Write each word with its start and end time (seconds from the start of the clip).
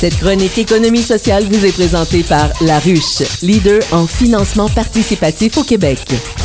Cette 0.00 0.16
chronique 0.16 0.56
économie 0.56 1.02
sociale 1.02 1.44
vous 1.44 1.66
est 1.66 1.72
présentée 1.72 2.22
par 2.22 2.48
La 2.62 2.78
Ruche, 2.78 3.20
leader 3.42 3.82
en 3.92 4.06
financement 4.06 4.66
participatif 4.70 5.58
au 5.58 5.62
Québec. 5.62 5.98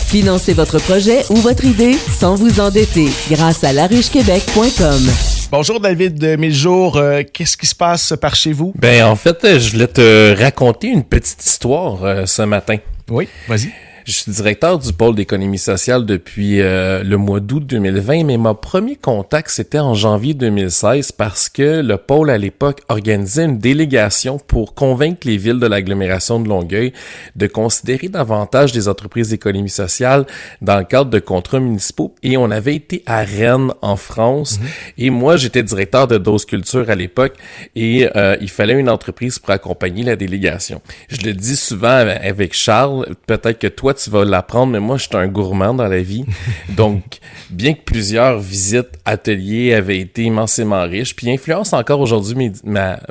Financez 0.08 0.52
votre 0.52 0.78
projet 0.78 1.22
ou 1.30 1.36
votre 1.36 1.64
idée 1.64 1.94
sans 1.94 2.36
vous 2.36 2.60
endetter 2.60 3.08
grâce 3.32 3.64
à 3.64 3.72
laruchequebec.com. 3.72 5.10
Bonjour 5.54 5.80
David 5.80 6.38
Miljour, 6.38 6.98
euh, 6.98 7.22
qu'est-ce 7.24 7.56
qui 7.56 7.66
se 7.66 7.76
passe 7.76 8.14
par 8.20 8.36
chez 8.36 8.52
vous? 8.52 8.74
Ben 8.76 9.06
en 9.06 9.16
fait, 9.16 9.58
je 9.58 9.72
voulais 9.72 9.88
te 9.88 10.38
raconter 10.38 10.88
une 10.88 11.06
petite 11.06 11.46
histoire 11.46 12.04
euh, 12.04 12.26
ce 12.26 12.42
matin. 12.42 12.76
Oui, 13.10 13.30
vas-y. 13.48 13.72
Je 14.06 14.12
suis 14.12 14.32
directeur 14.32 14.78
du 14.78 14.94
pôle 14.94 15.16
d'économie 15.16 15.58
sociale 15.58 16.06
depuis 16.06 16.62
euh, 16.62 17.04
le 17.04 17.18
mois 17.18 17.40
d'août 17.40 17.66
2020, 17.66 18.26
mais 18.26 18.38
mon 18.38 18.54
premier 18.54 18.98
contact, 18.98 19.50
c'était 19.50 19.80
en 19.80 19.96
janvier 19.96 20.36
2016 20.36 21.12
parce 21.12 21.50
que 21.50 21.82
le 21.82 21.98
pôle, 21.98 22.30
à 22.30 22.38
l'époque, 22.38 22.84
organisait 22.88 23.46
une 23.46 23.58
délégation 23.58 24.38
pour 24.38 24.76
convaincre 24.76 25.22
les 25.26 25.38
villes 25.38 25.58
de 25.58 25.66
l'agglomération 25.66 26.40
de 26.40 26.48
Longueuil 26.48 26.94
de 27.36 27.48
considérer 27.48 28.08
davantage 28.08 28.72
des 28.74 28.88
entreprises 28.88 29.30
d'économie 29.30 29.72
sociale 29.72 30.28
dans 30.62 30.78
le 30.78 30.84
cadre 30.84 31.10
de 31.10 31.18
contrats 31.18 31.60
municipaux. 31.60 32.14
Et 32.22 32.38
on 32.38 32.52
avait 32.52 32.76
été 32.76 33.02
à 33.08 33.24
Rennes, 33.24 33.72
en 33.82 33.96
France, 33.96 34.60
mhm. 34.60 34.68
et 35.00 35.10
moi, 35.10 35.36
j'étais 35.36 35.64
directeur 35.64 36.06
de 36.06 36.20
Dose 36.20 36.46
Culture 36.46 36.92
à 36.92 36.96
l'époque, 36.96 37.34
et 37.76 38.08
euh, 38.16 38.38
il 38.40 38.52
fallait 38.52 38.80
une 38.80 38.90
entreprise 38.90 39.40
pour 39.40 39.50
accompagner 39.50 40.04
la 40.04 40.16
délégation. 40.16 40.80
Je 41.10 41.26
le 41.26 41.34
dis 41.34 41.56
souvent 41.56 42.06
avec 42.22 42.54
Charles, 42.54 43.08
peut-être 43.26 43.58
que 43.58 43.68
toi, 43.68 43.95
tu 43.96 44.10
vas 44.10 44.26
l'apprendre, 44.26 44.74
mais 44.74 44.80
moi, 44.80 44.98
je 44.98 45.04
suis 45.04 45.16
un 45.16 45.28
gourmand 45.28 45.74
dans 45.74 45.88
la 45.88 46.02
vie. 46.02 46.26
Donc, 46.70 47.20
bien 47.50 47.74
que 47.74 47.82
plusieurs 47.82 48.40
visites, 48.40 48.90
ateliers 49.06 49.74
avaient 49.74 50.00
été 50.00 50.24
immensément 50.24 50.84
riches, 50.84 51.16
puis 51.16 51.32
influencent 51.32 51.78
encore 51.78 52.00
aujourd'hui 52.00 52.36
mes, 52.36 52.52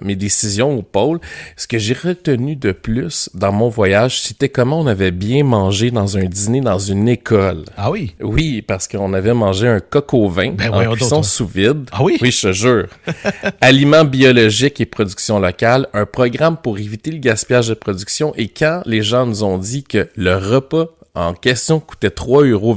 mes 0.02 0.16
décisions 0.16 0.78
au 0.78 0.82
pôle, 0.82 1.20
ce 1.56 1.66
que 1.66 1.78
j'ai 1.78 1.94
retenu 1.94 2.56
de 2.56 2.72
plus 2.72 3.30
dans 3.34 3.52
mon 3.52 3.68
voyage, 3.68 4.20
c'était 4.20 4.48
comment 4.48 4.80
on 4.80 4.86
avait 4.86 5.10
bien 5.10 5.44
mangé 5.44 5.90
dans 5.90 6.18
un 6.18 6.24
dîner 6.24 6.60
dans 6.60 6.78
une 6.78 7.08
école. 7.08 7.64
Ah 7.76 7.90
oui? 7.90 8.14
Oui, 8.20 8.62
parce 8.62 8.88
qu'on 8.88 9.14
avait 9.14 9.34
mangé 9.34 9.68
un 9.68 9.80
coq 9.80 10.14
au 10.14 10.28
vin 10.28 10.52
ben 10.52 10.72
en 10.72 10.92
cuisson 10.92 11.22
sous 11.22 11.46
vide. 11.46 11.88
Ah 11.92 12.02
oui? 12.02 12.18
Oui, 12.20 12.30
je 12.30 12.48
te 12.48 12.52
jure. 12.52 12.86
Aliments 13.60 14.04
biologiques 14.04 14.80
et 14.80 14.86
production 14.86 15.38
locale, 15.38 15.88
un 15.92 16.06
programme 16.06 16.56
pour 16.56 16.78
éviter 16.78 17.10
le 17.10 17.18
gaspillage 17.18 17.68
de 17.68 17.74
production 17.74 18.32
et 18.36 18.48
quand 18.48 18.82
les 18.86 19.02
gens 19.02 19.26
nous 19.26 19.44
ont 19.44 19.58
dit 19.58 19.84
que 19.84 20.08
le 20.16 20.36
repas 20.36 20.73
en 21.14 21.32
question 21.32 21.78
coûtait 21.78 22.08
3,25 22.08 22.50
euros 22.50 22.76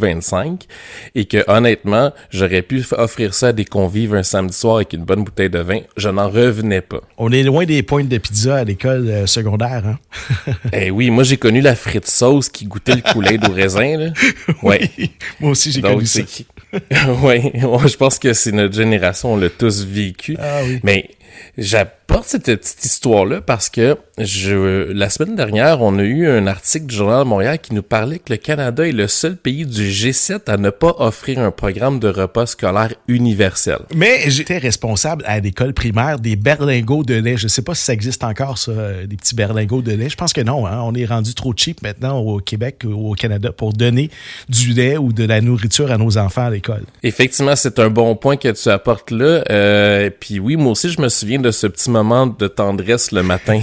et 1.15 1.25
que 1.25 1.43
honnêtement, 1.47 2.11
j'aurais 2.29 2.61
pu 2.61 2.83
offrir 2.91 3.33
ça 3.33 3.47
à 3.47 3.53
des 3.53 3.65
convives 3.65 4.13
un 4.13 4.21
samedi 4.21 4.55
soir 4.55 4.75
avec 4.75 4.93
une 4.93 5.05
bonne 5.05 5.23
bouteille 5.23 5.49
de 5.49 5.59
vin, 5.59 5.79
je 5.97 6.09
n'en 6.09 6.29
revenais 6.29 6.81
pas. 6.81 7.01
On 7.17 7.31
est 7.31 7.41
loin 7.41 7.65
des 7.65 7.81
pointes 7.81 8.09
de 8.09 8.17
pizza 8.19 8.57
à 8.57 8.63
l'école 8.63 9.09
euh, 9.09 9.25
secondaire, 9.25 9.83
hein? 9.85 9.97
eh 10.73 10.91
oui, 10.91 11.09
moi 11.09 11.23
j'ai 11.23 11.37
connu 11.37 11.61
la 11.61 11.75
frite 11.75 12.07
sauce 12.07 12.49
qui 12.49 12.65
goûtait 12.65 12.95
le 12.95 13.01
coulet 13.01 13.39
au 13.47 13.51
raisin, 13.51 13.97
là. 13.97 14.09
Ouais. 14.63 14.89
moi 15.39 15.51
aussi 15.51 15.71
j'ai 15.71 15.81
connu 15.81 16.05
ça. 16.05 16.21
oui, 17.23 17.51
je 17.53 17.95
pense 17.97 18.19
que 18.19 18.33
c'est 18.33 18.51
notre 18.51 18.75
génération, 18.75 19.33
on 19.33 19.37
l'a 19.37 19.49
tous 19.49 19.83
vécu. 19.83 20.37
Ah 20.39 20.61
oui. 20.63 20.79
Mais 20.83 21.09
j'apporte 22.09 22.29
cette 22.29 22.45
petite 22.45 22.85
histoire-là 22.85 23.41
parce 23.41 23.69
que 23.69 23.97
je, 24.17 24.91
la 24.91 25.09
semaine 25.09 25.35
dernière, 25.35 25.81
on 25.81 25.99
a 25.99 26.03
eu 26.03 26.27
un 26.27 26.47
article 26.47 26.85
du 26.85 26.95
Journal 26.95 27.23
de 27.23 27.29
Montréal 27.29 27.59
qui 27.59 27.73
nous 27.73 27.83
parlait 27.83 28.19
que 28.19 28.31
le 28.31 28.37
Canada 28.37 28.87
est 28.87 28.93
le 28.93 29.07
seul 29.07 29.35
pays 29.35 29.65
du 29.65 29.89
G7 29.89 30.39
à 30.47 30.57
ne 30.57 30.69
pas 30.69 30.95
offrir 30.99 31.39
un 31.39 31.51
programme 31.51 31.99
de 31.99 32.07
repas 32.07 32.45
scolaire 32.45 32.93
universel. 33.07 33.79
Mais 33.93 34.21
j'étais 34.27 34.57
responsable 34.57 35.23
à 35.27 35.39
l'école 35.39 35.73
primaire 35.73 36.19
des 36.19 36.35
berlingots 36.37 37.03
de 37.03 37.15
lait. 37.15 37.35
Je 37.35 37.47
sais 37.47 37.61
pas 37.61 37.75
si 37.75 37.83
ça 37.83 37.93
existe 37.93 38.23
encore, 38.23 38.57
ça, 38.57 38.71
des 39.05 39.17
petits 39.17 39.35
berlingots 39.35 39.81
de 39.81 39.91
lait. 39.91 40.09
Je 40.09 40.15
pense 40.17 40.33
que 40.33 40.41
non. 40.41 40.65
Hein. 40.65 40.79
On 40.83 40.95
est 40.95 41.05
rendu 41.05 41.33
trop 41.35 41.53
cheap 41.55 41.81
maintenant 41.81 42.19
au 42.19 42.39
Québec 42.39 42.83
ou 42.85 43.11
au 43.11 43.13
Canada 43.15 43.51
pour 43.51 43.73
donner 43.73 44.09
du 44.47 44.73
lait 44.73 44.97
ou 44.97 45.11
de 45.11 45.25
la 45.25 45.41
nourriture 45.41 45.91
à 45.91 45.97
nos 45.97 46.17
enfants 46.17 46.45
à 46.45 46.49
l'école. 46.49 46.83
Effectivement, 47.03 47.55
c'est 47.55 47.79
un 47.79 47.89
bon 47.89 48.15
point 48.15 48.37
que 48.37 48.49
tu 48.49 48.69
apportes 48.69 49.11
là. 49.11 49.43
Euh, 49.51 50.09
puis 50.17 50.39
oui, 50.39 50.55
moi 50.55 50.71
aussi, 50.71 50.89
je 50.89 51.01
me 51.01 51.09
souviens 51.09 51.39
de 51.39 51.51
ce 51.51 51.67
petit 51.67 51.91
moment 52.03 52.27
de 52.27 52.47
tendresse 52.47 53.11
le 53.11 53.23
matin. 53.23 53.59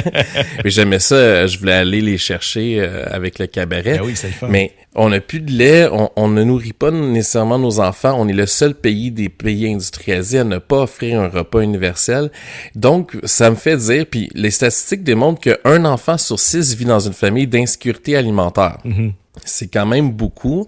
j'aimais 0.64 0.98
ça, 0.98 1.46
je 1.46 1.58
voulais 1.58 1.72
aller 1.72 2.00
les 2.00 2.18
chercher 2.18 2.80
euh, 2.80 3.04
avec 3.10 3.38
le 3.38 3.46
cabaret. 3.46 3.98
Ben 3.98 4.02
oui, 4.04 4.12
c'est 4.14 4.28
fun. 4.28 4.48
Mais 4.48 4.72
on 4.94 5.08
n'a 5.08 5.20
plus 5.20 5.40
de 5.40 5.50
lait, 5.50 5.88
on, 6.16 6.28
ne 6.28 6.44
nourrit 6.44 6.72
pas 6.72 6.90
nécessairement 6.90 7.58
nos 7.58 7.80
enfants. 7.80 8.14
On 8.16 8.28
est 8.28 8.34
le 8.34 8.46
seul 8.46 8.74
pays 8.74 9.10
des 9.10 9.28
pays 9.28 9.72
industrialisés 9.72 10.38
à 10.38 10.44
ne 10.44 10.58
pas 10.58 10.82
offrir 10.82 11.20
un 11.20 11.28
repas 11.28 11.60
universel. 11.60 12.30
Donc, 12.74 13.16
ça 13.24 13.50
me 13.50 13.56
fait 13.56 13.76
dire, 13.76 14.06
puis 14.08 14.30
les 14.34 14.50
statistiques 14.50 15.02
démontrent 15.02 15.40
qu'un 15.40 15.84
enfant 15.84 16.16
sur 16.16 16.38
six 16.38 16.76
vit 16.76 16.84
dans 16.84 17.00
une 17.00 17.12
famille 17.12 17.48
d'insécurité 17.48 18.16
alimentaire. 18.16 18.78
Mm-hmm. 18.84 19.12
C'est 19.44 19.66
quand 19.66 19.84
même 19.84 20.12
beaucoup. 20.12 20.66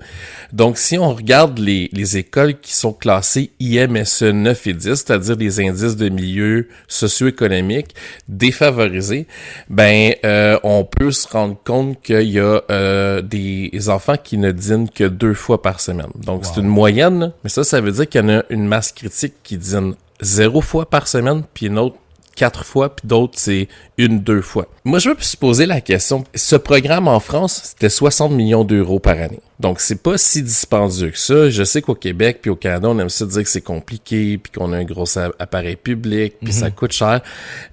Donc, 0.53 0.77
si 0.77 0.99
on 0.99 1.15
regarde 1.15 1.59
les, 1.59 1.88
les 1.93 2.16
écoles 2.16 2.59
qui 2.59 2.75
sont 2.75 2.93
classées 2.93 3.53
IMSE 3.60 4.22
9 4.22 4.66
et 4.66 4.75
10, 4.75 4.88
c'est-à-dire 4.88 5.37
des 5.37 5.60
indices 5.60 5.97
de 5.97 6.09
milieu 6.09 6.69
socio-économique 6.88 7.94
défavorisés, 8.28 9.28
ben, 9.71 10.15
euh, 10.25 10.59
on 10.65 10.84
peut 10.84 11.12
se 11.12 11.28
rendre 11.28 11.56
compte 11.65 12.03
qu'il 12.03 12.28
y 12.28 12.41
a 12.41 12.62
euh, 12.71 13.22
des 13.22 13.88
enfants 13.88 14.16
qui 14.22 14.37
ne 14.37 14.50
dînent 14.50 14.91
que 14.91 15.05
deux 15.05 15.34
fois 15.34 15.62
par 15.62 15.81
semaine. 15.81 16.10
Donc, 16.16 16.44
c'est 16.44 16.60
une 16.60 16.66
moyenne, 16.66 17.32
mais 17.44 17.50
ça, 17.50 17.62
ça 17.62 17.81
veut 17.81 17.93
dire 17.93 18.09
qu'il 18.09 18.21
y 18.21 18.25
en 18.25 18.38
a 18.41 18.43
une 18.50 18.66
masse 18.66 18.91
critique 18.91 19.34
qui 19.44 19.59
dîne 19.59 19.94
zéro 20.21 20.60
fois 20.60 20.91
par 20.91 21.06
semaine, 21.06 21.44
puis 21.55 21.66
une 21.66 21.78
autre 21.78 21.97
quatre 22.37 22.65
fois, 22.65 22.95
puis 22.95 23.09
d'autres, 23.09 23.37
c'est 23.37 23.67
une, 23.99 24.21
deux 24.21 24.43
fois. 24.43 24.69
Moi, 24.85 25.01
je 25.01 25.09
veux 25.09 25.17
se 25.19 25.37
poser 25.37 25.67
la 25.67 25.81
question. 25.81 26.23
Ce 26.35 26.55
programme 26.55 27.09
en 27.09 27.19
France, 27.19 27.61
c'était 27.65 27.89
60 27.89 28.31
millions 28.31 28.63
d'euros 28.63 29.01
par 29.01 29.15
année. 29.21 29.41
Donc, 29.59 29.81
c'est 29.81 30.01
pas 30.01 30.19
si 30.19 30.43
dispendieux 30.43 31.11
que 31.11 31.19
ça. 31.19 31.51
Je 31.51 31.65
sais 31.65 31.83
qu'au 31.83 31.95
Québec 31.95 32.39
puis 32.43 32.51
au 32.51 32.57
Canada, 32.57 32.89
on 32.91 32.99
aime 32.99 33.09
ça 33.09 33.25
dire 33.25 33.43
que 33.43 33.49
c'est 33.49 33.63
compliqué, 33.63 34.39
puis 34.39 34.53
qu'on 34.53 34.73
a 34.73 34.77
un 34.77 34.85
gros 34.85 35.07
appareil 35.39 35.77
public, 35.77 36.35
puis 36.43 36.53
ça 36.53 36.67
mhm. 36.67 36.73
coûte 36.73 36.93
cher. 36.93 37.23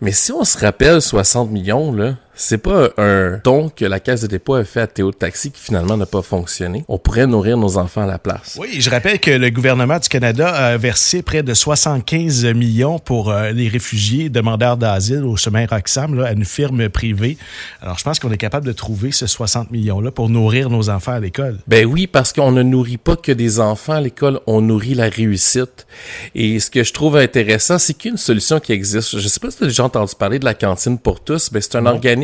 Mais 0.02 0.14
si 0.14 0.32
on 0.32 0.44
se 0.44 0.58
rappelle 0.58 1.02
60 1.02 1.52
millions, 1.52 1.92
là, 1.92 2.16
c'est 2.36 2.58
pas 2.58 2.90
un 2.98 3.40
don 3.44 3.70
que 3.70 3.86
la 3.86 4.00
Caisse 4.00 4.22
de 4.22 4.28
dépôt 4.28 4.56
a 4.56 4.64
fait 4.64 4.82
à 4.82 4.88
Théo 4.88 5.12
Taxi 5.12 5.52
qui 5.52 5.62
finalement 5.62 5.98
n'a 5.98 6.06
pas 6.06 6.22
fonctionné. 6.22 6.84
On 6.88 6.98
pourrait 6.98 7.28
nourrir 7.28 7.58
nos 7.58 7.78
enfants 7.78 8.04
à 8.04 8.08
la 8.08 8.18
place. 8.18 8.58
Oui, 8.60 8.80
je 8.80 8.90
rappelle 8.90 9.20
que 9.20 9.32
le 9.32 9.50
gouvernement 9.50 10.00
du 10.00 10.10
Canada 10.10 10.50
a 10.50 10.78
versé 10.78 11.22
près 11.22 11.44
de 11.44 11.54
75 11.54 12.46
millions 12.46 12.98
pour 12.98 13.32
euh, 13.32 13.52
les 13.52 13.68
réfugiés 13.68 14.30
demandeurs 14.30 14.78
d'asile 14.78 15.24
au 15.24 15.36
chemin 15.36 15.66
Roxham 15.66 16.16
là, 16.16 16.28
à 16.28 16.32
une 16.34 16.46
firme 16.46 16.90
privée. 16.90 17.38
Alors, 17.82 17.98
je 17.98 18.04
pense 18.04 18.20
qu'on 18.20 18.32
est 18.32 18.38
capable 18.38 18.66
de 18.66 18.72
trouver 18.74 19.12
ce 19.12 19.28
60 19.28 19.72
millions-là 19.72 20.12
pour 20.12 20.30
nourrir 20.30 20.70
nos 20.70 20.90
enfants 20.90 21.14
à 21.14 21.20
l'école. 21.20 21.60
Ben 21.68 21.86
oui, 21.86 22.08
parce 22.08 22.34
qu'on 22.34 22.52
ne 22.52 22.64
nourrit 22.64 22.98
pas 22.98 23.16
que 23.16 23.32
des 23.32 23.60
enfants 23.60 23.94
à 23.94 24.02
l'école, 24.02 24.40
on 24.48 24.62
nourrit 24.62 24.96
la 24.96 25.10
réussite. 25.10 25.86
Et 26.34 26.60
ce 26.60 26.72
que 26.72 26.84
je 26.84 26.94
trouve 26.94 27.18
intéressant, 27.18 27.78
c'est 27.78 27.94
qu'il 27.94 28.10
y 28.10 28.12
a 28.12 28.14
une 28.14 28.18
solution 28.18 28.60
qui 28.60 28.72
existe. 28.72 29.20
Je 29.20 29.28
sais 29.28 29.40
pas 29.40 29.52
si 29.52 29.58
tu 29.58 29.64
as 29.66 29.68
déjà 29.68 29.84
entendu 29.84 30.14
parler 30.18 30.40
de 30.40 30.46
la 30.46 30.54
cantine 30.54 30.98
pour 30.98 31.24
tous, 31.24 31.52
mais 31.52 31.62
c'est 31.62 31.76
un 31.76 31.86
organisme 31.86 32.23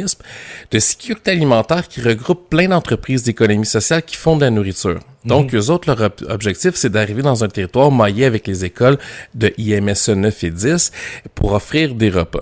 de 0.71 0.79
sécurité 0.79 1.31
alimentaire 1.31 1.87
qui 1.87 2.01
regroupe 2.01 2.49
plein 2.49 2.67
d'entreprises 2.67 3.23
d'économie 3.23 3.65
sociale 3.65 4.03
qui 4.03 4.15
font 4.15 4.35
de 4.35 4.41
la 4.41 4.51
nourriture. 4.51 4.99
Donc, 5.25 5.51
mhm. 5.51 5.59
eux 5.59 5.69
autres, 5.69 5.89
leur 5.89 6.11
objectif, 6.29 6.71
c'est 6.75 6.89
d'arriver 6.89 7.21
dans 7.21 7.43
un 7.43 7.47
territoire 7.47 7.91
maillé 7.91 8.25
avec 8.25 8.47
les 8.47 8.65
écoles 8.65 8.97
de 9.35 9.53
IMSE 9.57 10.09
9 10.09 10.43
et 10.43 10.51
10 10.51 10.91
pour 11.35 11.53
offrir 11.53 11.95
des 11.95 12.09
repas. 12.09 12.41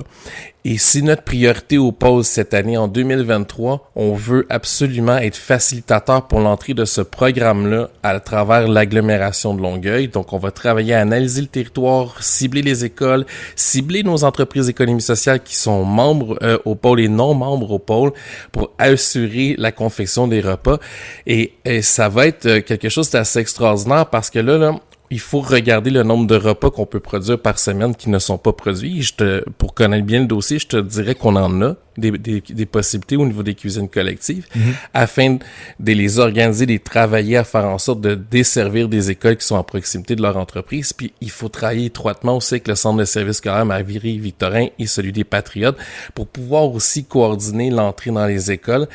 Et 0.70 0.78
si 0.78 1.02
notre 1.02 1.22
priorité 1.22 1.78
au 1.78 1.94
pôle 1.94 2.26
cette 2.26 2.54
année, 2.54 2.76
en 2.76 2.90
2023, 2.90 3.90
on 3.96 4.14
veut 4.16 4.46
absolument 4.50 5.16
être 5.16 5.38
facilitateur 5.38 6.28
pour 6.28 6.42
l'entrée 6.42 6.74
de 6.74 6.84
ce 6.84 7.00
programme-là 7.00 7.90
à 8.04 8.20
travers 8.20 8.68
l'agglomération 8.68 9.54
de 9.54 9.62
Longueuil. 9.62 10.10
Donc, 10.10 10.34
on 10.34 10.38
va 10.38 10.52
travailler 10.52 10.94
à 10.94 11.00
analyser 11.00 11.40
le 11.40 11.48
territoire, 11.48 12.22
cibler 12.22 12.62
les 12.62 12.84
écoles, 12.84 13.26
cibler 13.56 14.04
nos 14.04 14.26
entreprises 14.26 14.66
d'économie 14.66 15.00
sociale 15.00 15.42
qui 15.42 15.56
sont 15.56 15.86
membres 15.86 16.38
euh, 16.44 16.58
au 16.66 16.76
pôle 16.76 17.00
et 17.00 17.08
non 17.08 17.34
membres 17.34 17.72
au 17.72 17.80
pôle 17.80 18.12
pour 18.52 18.72
assurer 18.78 19.56
la 19.58 19.72
confection 19.72 20.28
des 20.28 20.42
repas. 20.42 20.80
Et, 21.28 21.54
et 21.64 21.82
ça 21.82 22.10
va 22.10 22.28
être 22.28 22.46
euh, 22.46 22.60
quelque 22.68 22.90
chose 22.90 23.10
d'assez 23.10 23.40
extraordinaire 23.40 24.06
parce 24.08 24.30
que 24.30 24.40
là, 24.40 24.58
là 24.58 24.80
il 25.10 25.20
faut 25.20 25.40
regarder 25.40 25.90
le 25.90 26.04
nombre 26.04 26.28
de 26.28 26.36
repas 26.36 26.70
qu'on 26.70 26.86
peut 26.86 27.00
produire 27.00 27.40
par 27.40 27.60
semaine 27.60 27.96
qui 27.96 28.10
ne 28.10 28.20
sont 28.20 28.38
pas 28.38 28.52
produits. 28.52 29.02
Je 29.02 29.14
te, 29.14 29.50
pour 29.58 29.74
connaître 29.74 30.06
bien 30.06 30.20
le 30.20 30.26
dossier, 30.26 30.60
je 30.60 30.68
te 30.68 30.78
dirais 30.78 31.16
qu'on 31.16 31.36
en 31.36 31.62
a 31.62 31.76
des, 31.98 32.12
des, 32.12 32.42
des, 32.42 32.66
possibilités 32.66 33.16
au 33.16 33.26
niveau 33.26 33.42
des 33.42 33.56
cuisines 33.56 33.90
collectives 33.90 34.46
mhm. 34.56 34.74
afin 34.94 35.38
de 35.80 35.92
les 35.94 36.20
organiser, 36.20 36.66
de 36.66 36.74
les 36.74 36.80
travailler 36.80 37.38
à 37.38 37.44
faire 37.44 37.66
en 37.66 37.78
sorte 37.78 38.02
de 38.02 38.16
desservir 38.16 38.88
des 38.90 39.10
écoles 39.10 39.38
qui 39.38 39.48
sont 39.48 39.56
en 39.56 39.64
proximité 39.64 40.16
de 40.16 40.22
leur 40.22 40.38
entreprise. 40.38 40.94
Puis 40.94 41.14
il 41.22 41.32
faut 41.32 41.50
travailler 41.50 41.86
étroitement 41.86 42.38
aussi 42.38 42.56
avec 42.56 42.68
le 42.68 42.76
centre 42.76 42.98
de 42.98 43.06
services 43.06 43.38
scolaire 43.38 43.66
Maviry 43.66 44.20
Victorin 44.20 44.68
et 44.78 44.88
celui 44.88 45.12
des 45.12 45.24
Patriotes 45.24 45.78
pour 46.14 46.28
pouvoir 46.28 46.72
aussi 46.72 47.06
coordonner 47.06 47.70
l'entrée 47.70 48.12
dans 48.12 48.26
les 48.26 48.52
écoles. 48.52 48.88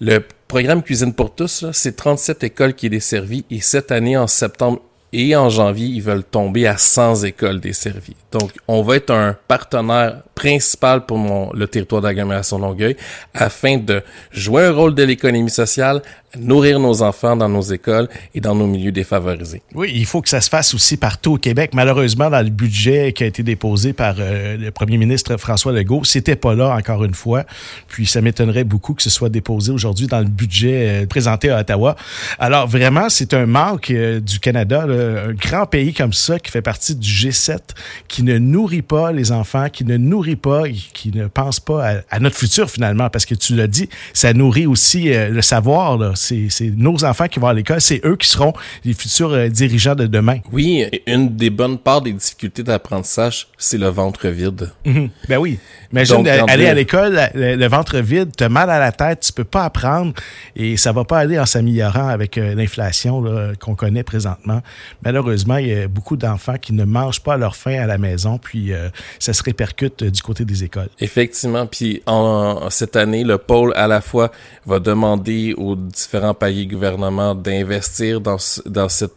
Le 0.00 0.20
programme 0.48 0.82
Cuisine 0.82 1.12
pour 1.12 1.34
tous, 1.34 1.66
c'est 1.72 1.94
37 1.94 2.42
écoles 2.42 2.74
qui 2.74 2.86
est 2.86 2.90
desservi 2.90 3.44
et 3.50 3.60
cette 3.60 3.92
année, 3.92 4.16
en 4.16 4.26
septembre, 4.26 4.80
et 5.12 5.34
en 5.34 5.48
janvier, 5.48 5.86
ils 5.86 6.02
veulent 6.02 6.24
tomber 6.24 6.66
à 6.66 6.76
100 6.76 7.24
écoles 7.24 7.60
desservies. 7.60 8.16
Donc, 8.30 8.52
on 8.66 8.82
va 8.82 8.96
être 8.96 9.10
un 9.10 9.36
partenaire 9.48 10.22
principal 10.34 11.06
pour 11.06 11.18
le 11.54 11.66
territoire 11.66 12.02
d'agglomération 12.02 12.58
Longueuil 12.58 12.96
afin 13.32 13.78
de 13.78 14.02
jouer 14.30 14.64
un 14.64 14.72
rôle 14.72 14.94
de 14.94 15.02
l'économie 15.02 15.50
sociale, 15.50 16.02
nourrir 16.36 16.78
nos 16.78 17.02
enfants 17.02 17.36
dans 17.36 17.48
nos 17.48 17.62
écoles 17.62 18.08
et 18.34 18.40
dans 18.40 18.54
nos 18.54 18.66
milieux 18.66 18.92
défavorisés. 18.92 19.62
Oui, 19.74 19.90
il 19.94 20.04
faut 20.04 20.20
que 20.20 20.28
ça 20.28 20.40
se 20.40 20.50
fasse 20.50 20.74
aussi 20.74 20.96
partout 20.96 21.34
au 21.34 21.38
Québec. 21.38 21.70
Malheureusement, 21.72 22.28
dans 22.28 22.42
le 22.42 22.50
budget 22.50 23.12
qui 23.12 23.24
a 23.24 23.26
été 23.26 23.42
déposé 23.42 23.92
par 23.92 24.16
euh, 24.18 24.56
le 24.56 24.70
premier 24.70 24.98
ministre 24.98 25.36
François 25.38 25.72
Legault, 25.72 26.04
c'était 26.04 26.36
pas 26.36 26.54
là 26.54 26.74
encore 26.76 27.04
une 27.04 27.14
fois. 27.14 27.44
Puis 27.88 28.06
ça 28.06 28.20
m'étonnerait 28.20 28.64
beaucoup 28.64 28.94
que 28.94 29.02
ce 29.02 29.10
soit 29.10 29.30
déposé 29.30 29.72
aujourd'hui 29.72 30.06
dans 30.06 30.18
le 30.18 30.26
budget 30.26 31.02
euh, 31.02 31.06
présenté 31.06 31.50
à 31.50 31.60
Ottawa. 31.60 31.96
Alors 32.38 32.66
vraiment, 32.66 33.08
c'est 33.08 33.32
un 33.32 33.46
manque 33.46 33.90
euh, 33.90 34.20
du 34.20 34.38
Canada, 34.38 34.82
un 34.82 35.32
grand 35.32 35.66
pays 35.66 35.94
comme 35.94 36.12
ça 36.12 36.38
qui 36.38 36.50
fait 36.50 36.62
partie 36.62 36.94
du 36.94 37.08
G7, 37.08 37.58
qui 38.06 38.22
ne 38.22 38.36
nourrit 38.38 38.82
pas 38.82 39.12
les 39.12 39.32
enfants, 39.32 39.68
qui 39.70 39.84
ne 39.84 39.96
nourrit 39.96 40.36
pas, 40.36 40.64
qui 40.68 41.10
ne 41.12 41.26
pense 41.26 41.58
pas 41.60 42.02
à, 42.10 42.20
notre 42.20 42.36
futur 42.36 42.70
finalement, 42.70 43.08
parce 43.08 43.24
que 43.24 43.34
tu 43.34 43.54
l'as 43.54 43.66
dit, 43.66 43.88
ça 44.12 44.32
nourrit 44.34 44.66
aussi 44.66 45.10
le 45.12 45.42
savoir. 45.42 45.96
Là 45.96 46.12
c'est 46.18 46.70
nos 46.76 47.04
enfants 47.04 47.28
qui 47.28 47.38
vont 47.38 47.48
à 47.48 47.54
l'école, 47.54 47.80
c'est 47.80 48.04
eux 48.04 48.16
qui 48.16 48.28
seront 48.28 48.52
les 48.84 48.94
futurs 48.94 49.32
euh, 49.32 49.48
dirigeants 49.48 49.94
de 49.94 50.06
demain. 50.06 50.38
Oui, 50.52 50.86
une 51.06 51.36
des 51.36 51.50
bonnes 51.50 51.78
parts 51.78 52.02
des 52.02 52.12
difficultés 52.12 52.62
d'apprentissage, 52.62 53.48
c'est 53.56 53.78
le 53.78 53.88
ventre 53.88 54.28
vide. 54.28 54.72
Mhm. 54.84 55.10
Ben 55.28 55.38
oui. 55.38 55.58
Imagine 55.92 56.28
aller 56.28 56.66
à 56.66 56.74
l'école, 56.74 57.18
le, 57.34 57.66
ventre 57.68 57.98
vide, 57.98 58.30
tu 58.36 58.44
as 58.44 58.48
mal 58.48 58.68
à 58.68 58.78
la 58.78 58.92
tête, 58.92 59.20
tu 59.20 59.32
peux 59.32 59.44
pas 59.44 59.64
apprendre 59.64 60.12
et 60.54 60.76
ça 60.76 60.92
va 60.92 61.04
pas 61.04 61.18
aller 61.18 61.38
en 61.38 61.46
s'améliorant 61.46 62.08
avec 62.08 62.36
euh, 62.36 62.54
l'inflation 62.54 63.24
qu'on 63.58 63.74
connaît 63.74 64.02
présentement. 64.02 64.60
Malheureusement, 65.02 65.56
il 65.56 65.68
y 65.68 65.74
a 65.74 65.88
beaucoup 65.88 66.16
d'enfants 66.16 66.58
qui 66.60 66.72
ne 66.72 66.84
mangent 66.84 67.22
pas 67.22 67.36
leur 67.36 67.56
faim 67.56 67.78
à 67.80 67.86
la 67.86 67.98
maison, 67.98 68.38
puis 68.38 68.72
euh, 68.72 68.88
ça 69.18 69.32
se 69.32 69.42
répercute 69.42 70.04
du 70.04 70.22
côté 70.22 70.44
des 70.44 70.64
écoles. 70.64 70.88
Effectivement, 71.00 71.66
puis 71.66 72.02
en, 72.06 72.70
cette 72.70 72.96
année, 72.96 73.24
le 73.24 73.38
pôle 73.38 73.72
à 73.76 73.86
la 73.86 74.00
fois 74.00 74.30
va 74.66 74.78
demander 74.80 75.54
aux 75.56 75.76
différents 75.76 76.07
paliers 76.38 76.66
gouvernements 76.66 77.34
d'investir 77.34 78.20
dans, 78.20 78.36
dans, 78.66 78.88
cette, 78.88 79.14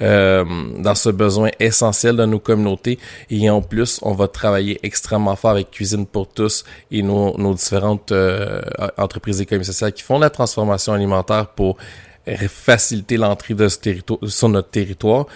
euh, 0.00 0.44
dans 0.78 0.94
ce 0.94 1.10
besoin 1.10 1.50
essentiel 1.60 2.16
de 2.16 2.24
nos 2.24 2.38
communautés. 2.38 2.98
Et 3.30 3.48
en 3.50 3.62
plus, 3.62 3.98
on 4.02 4.12
va 4.12 4.28
travailler 4.28 4.78
extrêmement 4.82 5.36
fort 5.36 5.52
avec 5.52 5.70
Cuisine 5.70 6.06
pour 6.06 6.28
tous 6.28 6.64
et 6.90 7.02
nos, 7.02 7.36
nos 7.38 7.54
différentes 7.54 8.12
euh, 8.12 8.60
entreprises 8.96 9.40
économiques 9.40 9.66
sociales 9.66 9.92
qui 9.92 10.02
font 10.02 10.18
la 10.18 10.30
transformation 10.30 10.92
alimentaire 10.92 11.48
pour 11.48 11.76
faciliter 12.48 13.16
l'entrée 13.16 13.54
de 13.54 13.68
ce 13.68 13.78
territoire 13.78 14.18
sur 14.26 14.48
notre 14.48 14.68
territoire. 14.68 15.26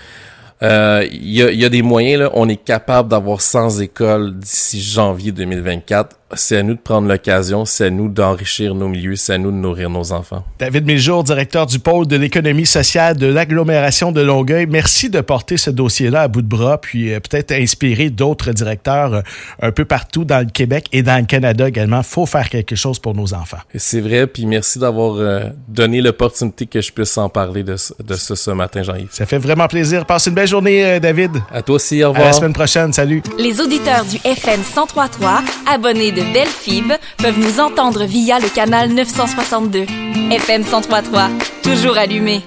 Euh, 0.62 1.06
il 1.10 1.32
y, 1.32 1.43
a, 1.43 1.50
y, 1.50 1.64
a, 1.64 1.69
des 1.69 1.82
moyens, 1.82 2.22
là, 2.22 2.31
on 2.34 2.48
est 2.48 2.62
capable 2.62 3.08
d'avoir 3.08 3.40
100 3.40 3.81
écoles 3.81 4.38
d'ici 4.38 4.81
janvier 4.81 5.32
2024 5.32 6.16
c'est 6.34 6.58
à 6.58 6.62
nous 6.62 6.75
de 6.75 6.81
prendre 6.81 7.08
l'occasion, 7.08 7.64
c'est 7.64 7.87
à 7.87 7.90
nous 7.90 8.08
d'enrichir 8.08 8.75
nos 8.75 8.88
milieux, 8.88 9.17
c'est 9.17 9.34
à 9.34 9.38
nous 9.38 9.50
de 9.50 9.56
nourrir 9.56 9.90
nos 9.90 10.12
enfants. 10.12 10.44
David 10.58 10.87
Miljour, 10.87 11.25
directeur 11.25 11.67
du 11.67 11.79
pôle 11.79 12.06
de 12.06 12.17
l'économie 12.17 12.67
sociale 12.67 13.17
de 13.17 13.26
l'agglomération 13.26 14.12
de 14.12 14.20
Longueuil, 14.20 14.67
merci 14.67 15.11
de 15.11 15.20
porter 15.20 15.56
ce 15.56 15.70
dossier-là 15.70 16.23
à 16.23 16.29
bout 16.29 16.43
de 16.43 16.46
bras, 16.46 16.81
puis 16.81 17.12
euh, 17.12 17.20
peut-être 17.20 17.52
inspirer 17.52 18.11
d'autres 18.11 18.52
directeurs 18.52 19.14
euh, 19.14 19.20
un 19.61 19.73
peu 19.73 19.84
partout 19.84 20.25
dans 20.25 20.40
le 20.40 20.50
Québec 20.50 20.87
et 20.93 21.02
dans 21.02 21.19
le 21.19 21.26
Canada 21.26 21.69
également. 21.69 22.02
faut 22.02 22.26
faire 22.26 22.49
quelque 22.49 22.76
chose 22.76 22.99
pour 22.99 23.14
nos 23.14 23.34
enfants. 23.34 23.58
C'est 23.75 24.00
vrai, 24.00 24.26
puis 24.26 24.46
merci 24.46 24.79
d'avoir 24.79 25.17
euh, 25.17 25.44
donné 25.69 26.00
l'opportunité 26.00 26.67
que 26.67 26.81
je 26.81 26.93
puisse 26.93 27.17
en 27.19 27.29
parler 27.29 27.62
de, 27.62 27.76
de 28.05 28.14
ce, 28.14 28.34
ce 28.34 28.50
matin, 28.50 28.82
Jean-Yves. 28.82 29.08
Ça 29.11 29.26
fait 29.26 29.38
vraiment 29.38 29.69
plaisir. 29.69 30.06
Passe 30.06 30.26
une 30.26 30.34
belle 30.34 30.49
journée, 30.49 30.99
David. 31.00 31.32
À 31.52 31.62
toi 31.62 31.76
aussi, 31.76 32.02
au 32.02 32.08
revoir. 32.08 32.26
À 32.26 32.31
la 32.31 32.32
semaine 32.32 32.52
prochaine, 32.52 32.93
salut. 32.93 33.23
Les 33.38 33.61
auditeurs 33.61 34.05
du 34.05 34.17
FM 34.25 34.61
1033, 34.61 35.43
abonnés 35.70 36.12
de 36.12 36.21
Delphib 36.32 36.92
peuvent 37.19 37.38
nous 37.38 37.60
entendre 37.60 38.04
via 38.04 38.38
le 38.38 38.48
canal 38.48 38.90
962. 38.90 39.86
FM 40.30 40.62
1033, 40.62 41.28
toujours 41.62 41.96
allumé. 41.96 42.42